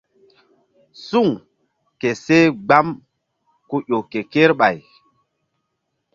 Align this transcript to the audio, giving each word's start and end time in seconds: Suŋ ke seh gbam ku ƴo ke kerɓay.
Suŋ 1.05 1.29
ke 1.99 2.09
seh 2.23 2.47
gbam 2.65 2.87
ku 3.69 3.75
ƴo 3.87 3.97
ke 4.11 4.19
kerɓay. 4.31 4.77